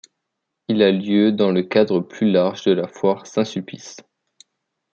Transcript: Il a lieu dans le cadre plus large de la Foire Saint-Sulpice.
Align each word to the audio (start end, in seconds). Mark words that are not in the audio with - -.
Il 0.67 0.81
a 0.81 0.91
lieu 0.91 1.31
dans 1.31 1.51
le 1.51 1.61
cadre 1.61 1.99
plus 2.01 2.31
large 2.31 2.63
de 2.63 2.71
la 2.71 2.87
Foire 2.87 3.27
Saint-Sulpice. 3.27 3.97